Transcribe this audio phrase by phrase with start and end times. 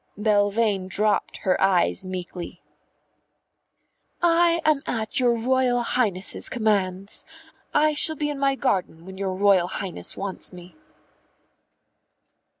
[0.17, 2.63] Belvane dropped her eyes meekly.
[4.19, 7.23] "I am at your Royal Highness's commands.
[7.71, 10.75] I shall be in my garden when your Royal Highness wants me."